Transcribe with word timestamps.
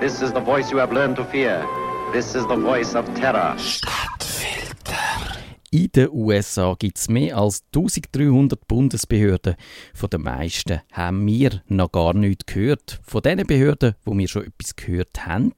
This 0.00 0.22
is 0.22 0.32
the 0.32 0.40
voice 0.40 0.72
you 0.72 0.78
have 0.78 0.94
learned 0.94 1.16
to 1.16 1.24
fear. 1.26 1.62
This 2.10 2.34
is 2.34 2.46
the 2.46 2.56
voice 2.56 2.94
of 2.94 3.04
terror. 3.14 3.54
Stadtfilter. 3.58 4.96
In 5.70 5.92
den 5.94 6.08
USA 6.10 6.74
gibt 6.78 6.96
es 6.96 7.10
mehr 7.10 7.36
als 7.36 7.62
1300 7.74 8.66
Bundesbehörden. 8.66 9.56
Von 9.92 10.08
den 10.08 10.22
meisten 10.22 10.80
haben 10.90 11.26
wir 11.26 11.60
noch 11.68 11.92
gar 11.92 12.14
nichts 12.14 12.46
gehört. 12.46 12.98
Von 13.02 13.20
den 13.20 13.46
Behörden, 13.46 13.94
wo 14.06 14.16
wir 14.16 14.26
schon 14.26 14.46
etwas 14.46 14.74
gehört 14.74 15.26
haben, 15.26 15.52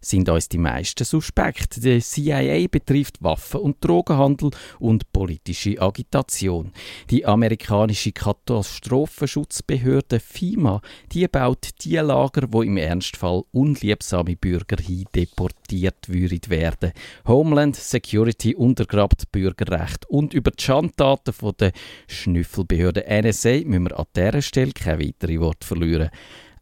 sind 0.00 0.28
uns 0.28 0.48
die 0.48 0.58
meisten 0.58 1.04
suspekt. 1.04 1.84
Die 1.84 2.00
CIA 2.00 2.66
betrifft 2.70 3.22
Waffen- 3.22 3.60
und 3.60 3.84
Drogenhandel 3.84 4.50
und 4.78 5.10
politische 5.12 5.80
Agitation. 5.80 6.72
Die 7.10 7.26
amerikanische 7.26 8.12
Katastrophenschutzbehörde 8.12 10.20
FIMA, 10.20 10.80
die 11.12 11.26
baut 11.28 11.68
die 11.82 11.96
Lager, 11.96 12.46
wo 12.50 12.62
im 12.62 12.76
Ernstfall 12.76 13.42
unliebsame 13.52 14.36
Bürger 14.36 14.76
deportiert 15.14 16.08
würden 16.08 16.48
werden. 16.48 16.92
Homeland 17.26 17.76
Security 17.76 18.54
untergrabt 18.54 19.30
Bürgerrecht 19.32 20.06
und 20.08 20.34
über 20.34 20.50
die 20.50 20.62
Schandtaten 20.62 21.34
der 21.58 21.72
Schnüffelbehörde 22.06 23.06
NSA 23.08 23.62
müssen 23.64 23.88
wir 23.88 23.98
an 23.98 24.04
dieser 24.14 24.42
Stelle 24.42 24.72
kein 24.72 25.00
weitere 25.00 25.40
Wort 25.40 25.64
verlieren. 25.64 26.10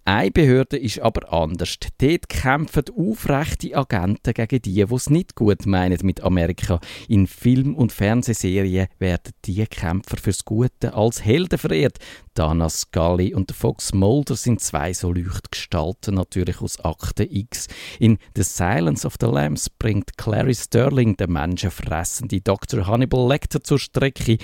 Eine 0.09 0.31
Behörde 0.31 0.77
ist 0.77 1.01
aber 1.01 1.33
anders. 1.33 1.79
Dort 1.99 2.29
kämpfen 2.29 2.85
aufrechte 2.97 3.77
Agenten 3.77 4.35
gegen 4.35 4.63
die, 4.63 4.85
die 4.87 4.95
es 4.95 5.11
nicht 5.11 5.35
gut 5.35 5.67
meinen 5.67 5.99
mit 6.05 6.23
Amerika. 6.23 6.79
In 7.09 7.27
Film- 7.27 7.75
und 7.75 7.91
Fernsehserien 7.91 8.87
werden 9.01 9.33
die 9.45 9.67
Kämpfer 9.67 10.17
fürs 10.17 10.45
Gute 10.45 10.95
als 10.95 11.25
Helden 11.25 11.59
verehrt. 11.59 11.99
Dana 12.35 12.69
Scully 12.69 13.35
und 13.35 13.51
Fox 13.51 13.93
Mulder 13.95 14.37
sind 14.37 14.61
zwei 14.61 14.93
so 14.93 15.13
Leuchtgestalten 15.13 16.15
natürlich 16.15 16.61
aus 16.61 16.79
Akte 16.79 17.25
X. 17.29 17.67
In 17.99 18.19
The 18.37 18.45
Silence 18.45 19.05
of 19.05 19.17
the 19.21 19.27
Lambs 19.27 19.69
bringt 19.69 20.17
Clary 20.17 20.55
Sterling 20.55 21.17
den 21.17 21.33
menschenfressende 21.33 22.41
Dr. 22.43 22.87
Hannibal 22.87 23.27
Lecter 23.27 23.61
zur 23.61 23.81
Strecke. 23.81 24.39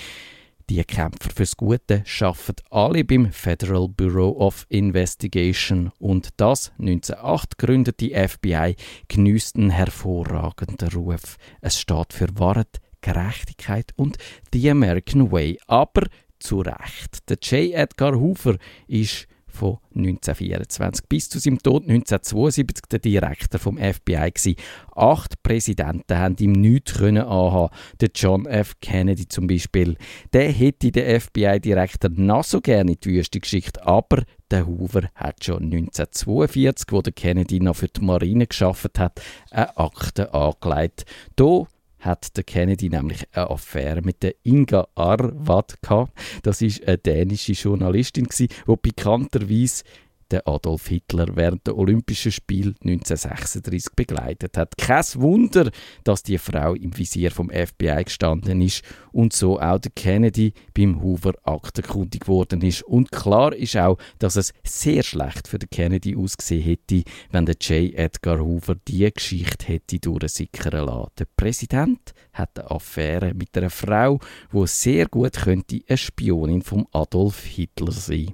Die 0.73 0.83
Kämpfer 0.83 1.29
fürs 1.29 1.55
Gute 1.55 2.03
arbeiten 2.19 2.55
alle 2.71 3.03
beim 3.03 3.31
Federal 3.31 3.87
Bureau 3.87 4.31
of 4.39 4.65
Investigation 4.69 5.91
und 5.99 6.29
das 6.37 6.71
1908 6.79 7.59
gründete 7.59 8.27
FBI 8.27 8.75
genießt 9.07 9.57
einen 9.57 9.69
hervorragenden 9.69 10.87
Ruf. 10.87 11.37
Es 11.61 11.79
steht 11.79 12.13
für 12.13 12.27
Wahrheit, 12.39 12.81
Gerechtigkeit 13.01 13.91
und 13.97 14.17
The 14.51 14.71
American 14.71 15.31
Way, 15.31 15.59
aber 15.67 16.07
zu 16.39 16.61
Recht. 16.61 17.29
Der 17.29 17.37
J. 17.39 17.75
Edgar 17.75 18.15
Hoover 18.15 18.57
ist 18.87 19.27
von 19.53 19.77
1924 19.95 21.07
bis 21.07 21.29
zu 21.29 21.39
seinem 21.39 21.59
Tod 21.59 21.83
1972 21.83 22.85
der 22.91 22.99
Direktor 22.99 23.59
vom 23.59 23.77
FBI 23.77 24.31
gewesen. 24.31 24.55
Acht 24.95 25.41
Präsidenten 25.43 26.17
haben 26.17 26.35
ihm 26.39 26.51
nichts 26.53 26.95
können 26.95 27.23
anhaben. 27.23 27.73
Der 28.01 28.09
John 28.13 28.45
F. 28.45 28.73
Kennedy 28.81 29.27
zum 29.27 29.47
Beispiel. 29.47 29.97
Der 30.33 30.51
hätte 30.51 30.91
den 30.91 31.21
FBI-Direktor 31.21 32.09
noch 32.11 32.43
so 32.43 32.61
gerne 32.61 32.93
in 32.93 32.97
die 33.03 33.11
Wüste 33.11 33.39
geschickt, 33.39 33.81
aber 33.81 34.23
der 34.51 34.67
Hoover 34.67 35.09
hat 35.15 35.43
schon 35.43 35.63
1942, 35.63 36.87
wo 36.91 37.01
der 37.01 37.13
Kennedy 37.13 37.59
noch 37.59 37.75
für 37.75 37.87
die 37.87 38.01
Marine 38.01 38.47
geschafft 38.47 38.99
hat, 38.99 39.21
eine 39.51 39.77
Akte 39.77 40.33
angelegt. 40.33 41.05
Hier 41.39 41.67
hat 42.05 42.35
der 42.37 42.43
Kennedy 42.43 42.89
nämlich 42.89 43.27
eine 43.31 43.49
Affäre 43.49 44.01
mit 44.01 44.23
der 44.23 44.35
Inga 44.43 44.87
Arvad 44.95 45.81
gehabt. 45.81 46.13
Das 46.43 46.61
ist 46.61 46.85
eine 46.87 46.97
dänische 46.97 47.53
Journalistin 47.53 48.27
die 48.37 48.49
bekannterweise 48.81 49.83
der 50.31 50.47
Adolf 50.47 50.87
Hitler 50.87 51.35
während 51.35 51.67
der 51.67 51.77
Olympischen 51.77 52.31
Spiele 52.31 52.73
1936 52.81 53.93
begleitet 53.95 54.57
hat. 54.57 54.77
Kein 54.77 55.03
Wunder, 55.15 55.71
dass 56.03 56.23
die 56.23 56.37
Frau 56.37 56.73
im 56.73 56.97
Visier 56.97 57.31
vom 57.31 57.49
FBI 57.49 58.03
gestanden 58.05 58.61
ist 58.61 58.83
und 59.11 59.33
so 59.33 59.59
auch 59.59 59.79
der 59.79 59.91
Kennedy 59.95 60.53
beim 60.73 61.01
Hoover 61.01 61.33
aktenkundig 61.43 62.21
geworden 62.21 62.61
ist. 62.61 62.83
Und 62.83 63.11
klar 63.11 63.53
ist 63.53 63.77
auch, 63.77 63.97
dass 64.19 64.35
es 64.35 64.53
sehr 64.63 65.03
schlecht 65.03 65.47
für 65.47 65.59
den 65.59 65.69
Kennedy 65.69 66.15
ausgesehen 66.15 66.63
hätte, 66.63 67.03
wenn 67.31 67.45
der 67.45 67.55
J. 67.59 67.93
Edgar 67.93 68.39
Hoover 68.39 68.75
die 68.87 69.09
Geschichte 69.11 69.67
hätte 69.67 69.99
durchsickern 69.99 70.85
lassen. 70.85 71.11
Der 71.19 71.27
Präsident 71.35 72.13
hat 72.33 72.57
eine 72.57 72.71
Affäre 72.71 73.33
mit 73.33 73.57
einer 73.57 73.69
Frau, 73.69 74.19
wo 74.51 74.65
sehr 74.65 75.07
gut 75.07 75.33
könnte 75.33 75.81
eine 75.87 75.97
Spionin 75.97 76.61
vom 76.61 76.87
Adolf 76.91 77.43
Hitler 77.43 77.91
sein. 77.91 78.33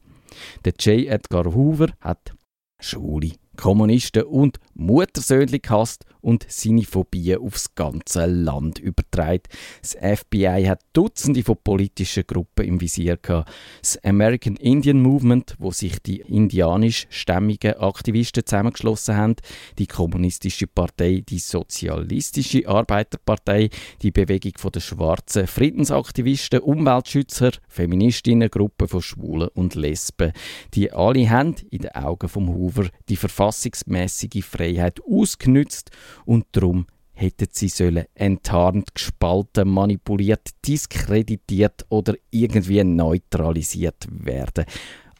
Der 0.66 0.73
J. 0.79 1.07
Edgar 1.07 1.53
Hoover 1.53 1.88
hat 2.00 2.34
Schule, 2.79 3.34
Kommunisten 3.57 4.23
und 4.23 4.59
Muttersöhnchen 4.79 5.62
gehasst 5.62 6.06
und 6.22 6.45
seine 6.50 6.84
Phobien 6.84 7.40
aufs 7.40 7.75
ganze 7.75 8.25
Land 8.25 8.79
übertragen. 8.79 9.44
Das 9.81 9.95
FBI 9.95 10.66
hat 10.67 10.81
Dutzende 10.94 11.44
von 11.44 11.57
politischen 11.63 12.23
Gruppen 12.25 12.66
im 12.66 12.81
Visier 12.81 13.18
gehabt. 13.18 13.51
Das 13.81 14.01
American 14.03 14.56
Indian 14.56 15.01
Movement, 15.01 15.56
wo 15.59 15.72
sich 15.72 16.01
die 16.01 16.22
indianischstämmigen 16.22 17.75
Aktivisten 17.75 18.45
zusammengeschlossen 18.45 19.18
haben, 19.18 19.35
die 19.78 19.88
Kommunistische 19.88 20.68
Partei, 20.68 21.23
die 21.28 21.39
Sozialistische 21.39 22.68
Arbeiterpartei, 22.68 23.69
die 24.01 24.12
Bewegung 24.12 24.53
der 24.72 24.79
schwarzen 24.79 25.47
Friedensaktivisten, 25.47 26.59
Umweltschützer, 26.59 27.51
Feministinnen, 27.68 28.50
Gruppen 28.50 28.88
von 28.88 29.01
Schwulen 29.01 29.50
und 29.50 29.75
Lesben. 29.75 30.31
Die 30.73 30.91
alle 30.91 31.29
haben 31.29 31.56
in 31.69 31.79
den 31.81 31.91
Augen 31.91 32.29
vom 32.29 32.50
Hoover 32.50 32.88
die 33.09 33.18
verfassungsmäßige 33.18 34.45
Freiheit 34.45 34.69
ausgenützt 35.07 35.91
und 36.25 36.46
darum 36.52 36.85
hätten 37.13 37.47
sie 37.52 37.68
sollen 37.68 38.06
enttarnt, 38.16 38.96
gespalten, 38.96 39.69
manipuliert, 39.69 40.50
diskreditiert 40.66 41.85
oder 41.90 42.16
irgendwie 42.31 42.84
neutralisiert 42.84 44.07
werden. 44.09 44.66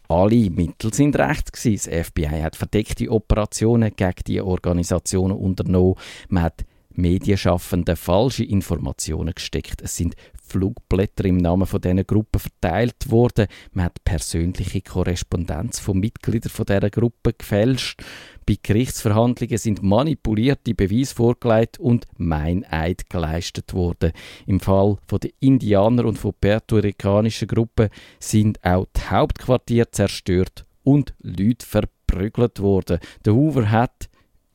Alle 0.08 0.50
Mittel 0.50 0.94
sind 0.94 1.16
recht 1.18 1.54
gewesen. 1.54 1.92
Das 1.92 2.08
FBI 2.08 2.42
hat 2.42 2.56
verdeckte 2.56 3.12
Operationen 3.12 3.96
gegen 3.96 4.24
die 4.26 4.42
Organisationen 4.42 5.38
unternommen. 5.38 5.96
Man 6.30 6.44
hat 6.44 6.66
Medienschaffenden 6.90 7.96
falsche 7.96 8.44
Informationen 8.44 9.36
gesteckt. 9.36 9.82
Es 9.82 9.96
sind 9.96 10.16
Flugblätter 10.50 11.26
im 11.26 11.38
Namen 11.38 11.68
von 11.68 11.80
diesen 11.80 12.06
Gruppen 12.06 12.40
verteilt 12.40 13.10
worden. 13.12 13.48
Man 13.72 13.86
hat 13.86 14.04
persönliche 14.04 14.82
Korrespondenz 14.82 15.80
von 15.80 16.00
Mitgliedern 16.00 16.50
von 16.50 16.66
dieser 16.66 16.90
Gruppe 16.90 17.34
gefälscht. 17.34 18.04
Bei 18.46 18.58
Gerichtsverhandlungen 18.62 19.60
sind 19.60 19.84
manipulierte 19.84 20.74
Beweise 20.74 21.14
vorgelegt 21.14 21.80
und 21.80 22.08
Meineid 22.18 23.08
geleistet 23.10 23.74
worden. 23.74 24.12
Im 24.48 24.60
Fall 24.60 24.98
der 25.12 25.30
Indianer 25.40 26.06
und 26.06 26.18
von 26.18 26.34
puerto-ricanischen 26.42 27.48
Gruppen 27.48 27.90
sind 28.20 28.64
auch 28.64 28.88
die 28.96 29.02
Hauptquartiere 29.02 29.92
zerstört 29.92 30.66
und 30.84 31.14
Leute 31.22 31.66
verprügelt 31.66 32.60
worden. 32.60 33.00
Der 33.24 33.36
Hoover 33.36 33.70
hat 33.70 34.09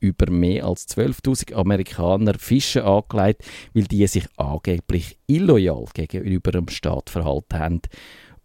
über 0.05 0.31
mehr 0.31 0.65
als 0.65 0.87
12.000 0.87 1.53
Amerikaner 1.53 2.35
Fische 2.35 2.85
angelegt, 2.85 3.43
weil 3.73 3.85
die 3.85 4.05
sich 4.07 4.27
angeblich 4.37 5.17
illoyal 5.27 5.85
gegenüber 5.93 6.51
dem 6.51 6.69
Staat 6.69 7.09
verhalten 7.09 7.59
haben. 7.59 7.81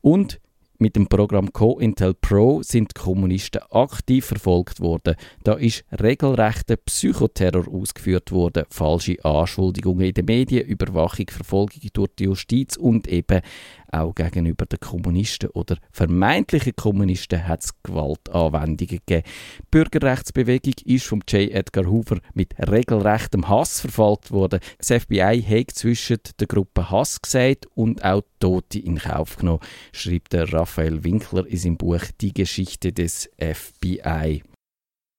Und 0.00 0.40
mit 0.82 0.96
dem 0.96 1.08
Programm 1.08 1.52
COINTEL 1.52 2.14
Pro 2.14 2.62
sind 2.62 2.92
die 2.96 3.00
Kommunisten 3.02 3.60
aktiv 3.70 4.24
verfolgt 4.24 4.80
worden. 4.80 5.14
Da 5.44 5.52
ist 5.52 5.84
regelrechter 6.00 6.76
Psychoterror 6.76 7.68
ausgeführt 7.68 8.32
worden, 8.32 8.64
falsche 8.70 9.22
Anschuldigungen 9.22 10.06
in 10.06 10.14
den 10.14 10.24
Medien, 10.24 10.66
Überwachung, 10.66 11.26
Verfolgung 11.28 11.82
durch 11.92 12.08
die 12.18 12.24
Justiz 12.24 12.78
und 12.78 13.08
eben 13.08 13.42
auch 13.92 14.14
gegenüber 14.14 14.66
den 14.66 14.80
Kommunisten 14.80 15.50
oder 15.50 15.76
vermeintlichen 15.92 16.74
Kommunisten 16.76 17.46
hat 17.46 17.64
es 17.64 17.82
Gewaltanwendungen 17.82 19.00
gegeben. 19.04 19.22
Die 19.58 19.64
Bürgerrechtsbewegung 19.70 20.74
ist 20.84 21.06
vom 21.06 21.20
J. 21.28 21.50
Edgar 21.50 21.86
Hoover 21.86 22.18
mit 22.34 22.54
regelrechtem 22.58 23.48
Hass 23.48 23.80
verfolgt 23.80 24.30
worden. 24.30 24.60
Das 24.78 24.88
FBI 25.02 25.42
hat 25.42 25.70
zwischen 25.72 26.18
der 26.38 26.46
Gruppe 26.46 26.90
Hass 26.90 27.20
gesagt 27.20 27.66
und 27.74 28.04
auch 28.04 28.22
Tote 28.38 28.78
in 28.78 28.98
Kauf 28.98 29.36
genommen, 29.36 29.60
schreibt 29.92 30.32
der 30.32 30.52
Raphael 30.52 31.04
Winkler 31.04 31.46
in 31.46 31.56
seinem 31.56 31.76
Buch 31.76 32.02
Die 32.20 32.32
Geschichte 32.32 32.92
des 32.92 33.30
FBI. 33.38 34.42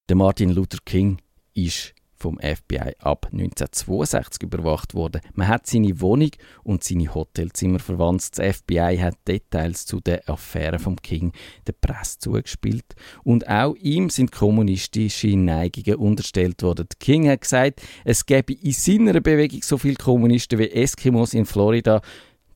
Der 0.10 0.16
Martin 0.16 0.50
Luther 0.50 0.80
King 0.84 1.20
ist 1.54 1.94
vom 2.22 2.40
FBI 2.40 2.94
ab 3.00 3.28
1962 3.32 4.44
überwacht 4.44 4.94
worden. 4.94 5.22
Man 5.34 5.48
hat 5.48 5.68
seine 5.68 6.00
Wohnung 6.00 6.32
und 6.64 6.84
seine 6.84 7.14
Hotelzimmer 7.14 7.80
verwandt. 7.80 8.38
Das 8.38 8.58
FBI 8.58 8.98
hat 9.02 9.18
Details 9.28 9.86
zu 9.86 10.00
der 10.00 10.30
Affäre 10.30 10.80
vom 10.80 10.96
King 10.96 11.34
der 11.68 11.74
Presse 11.74 12.20
zugespielt 12.20 12.96
und 13.24 13.48
auch 13.48 13.76
ihm 13.76 14.10
sind 14.10 14.32
kommunistische 14.32 15.36
Neigungen 15.36 15.96
unterstellt 15.96 16.62
worden. 16.64 16.88
Der 16.90 16.98
King 17.00 17.28
hat 17.28 17.42
gesagt, 17.42 17.82
es 18.06 18.26
gäbe 18.26 18.54
in 18.54 18.72
seiner 18.72 19.20
Bewegung 19.20 19.62
so 19.64 19.78
viele 19.78 19.96
Kommunisten 19.96 20.60
wie 20.60 20.70
Eskimos 20.70 21.34
in 21.34 21.46
Florida. 21.46 22.02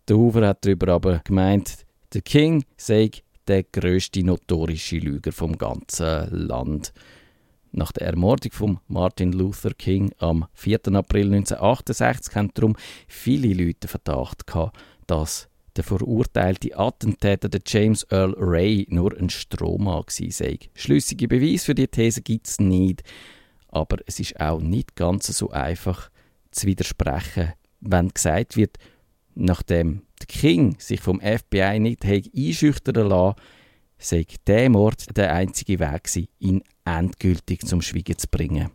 Der 0.07 0.17
Hoover 0.17 0.47
hat 0.47 0.65
darüber 0.65 0.93
aber 0.93 1.21
gemeint, 1.23 1.85
der 2.13 2.21
King 2.21 2.63
sei 2.77 3.11
der 3.47 3.63
größte 3.63 4.23
notorische 4.23 4.97
Lüger 4.97 5.31
vom 5.31 5.57
ganzen 5.57 6.29
Land. 6.31 6.93
Nach 7.77 7.91
der 7.91 8.07
Ermordung 8.07 8.53
von 8.53 8.79
Martin 8.87 9.33
Luther 9.33 9.73
King 9.73 10.13
am 10.19 10.45
4. 10.53 10.79
April 10.93 11.25
1968 11.25 12.33
haben 12.33 12.51
darum 12.53 12.77
viele 13.05 13.53
Leute 13.53 13.89
Verdacht 13.89 14.47
gehabt, 14.47 14.77
dass 15.07 15.49
der 15.75 15.83
verurteilte 15.83 16.79
Attentäter 16.79 17.49
der 17.49 17.59
James 17.67 18.03
Earl 18.09 18.33
Ray 18.37 18.87
nur 18.89 19.17
ein 19.17 19.29
Strohmann 19.29 20.05
sei. 20.07 20.57
Schlüssige 20.73 21.27
Beweise 21.27 21.65
für 21.65 21.75
die 21.75 21.89
These 21.89 22.21
gibt 22.21 22.47
es 22.47 22.61
nicht, 22.61 23.03
aber 23.67 23.97
es 24.05 24.21
ist 24.21 24.39
auch 24.39 24.61
nicht 24.61 24.95
ganz 24.95 25.27
so 25.27 25.49
einfach 25.49 26.09
zu 26.51 26.67
widersprechen, 26.67 27.51
wenn 27.81 28.07
gesagt 28.07 28.55
wird, 28.55 28.77
nachdem 29.33 30.03
King 30.29 30.77
sich 30.79 31.01
vom 31.01 31.19
FBI 31.19 31.79
nicht 31.81 32.05
einschüchtern 32.05 33.09
lassen 33.09 33.35
sei 34.05 34.25
der 34.45 34.69
Mord 34.69 35.17
der 35.17 35.33
einzige 35.33 35.79
Weg 35.79 36.09
ihn 36.39 36.61
endgültig 36.85 37.65
zum 37.65 37.81
Schweigen 37.81 38.17
zu 38.17 38.27
bringen. 38.27 38.69